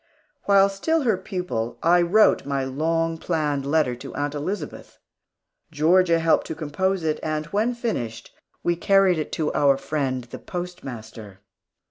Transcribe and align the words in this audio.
While 0.45 0.67
still 0.69 1.03
her 1.03 1.15
pupil, 1.15 1.77
I 1.83 2.01
wrote 2.01 2.43
my 2.43 2.63
long 2.63 3.19
planned 3.19 3.67
letter 3.67 3.95
to 3.97 4.15
Aunt 4.15 4.33
Elizabeth. 4.33 4.97
Georgia 5.71 6.17
helped 6.17 6.47
to 6.47 6.55
compose 6.55 7.03
it, 7.03 7.19
and 7.21 7.45
when 7.53 7.75
finished, 7.75 8.33
we 8.63 8.75
carried 8.75 9.19
it 9.19 9.31
to 9.33 9.53
our 9.53 9.77
friend, 9.77 10.23
the 10.23 10.39
postmaster. 10.39 11.41